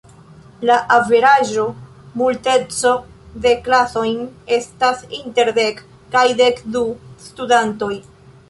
La 0.67 0.75
averaĝo 0.93 1.65
multeco 2.21 2.93
de 3.45 3.53
klasojn 3.67 4.25
estas 4.59 5.05
inter 5.21 5.53
dek 5.61 5.87
kaj 6.17 6.27
dek 6.43 6.65
du 6.79 6.83
studantoj. 7.29 7.97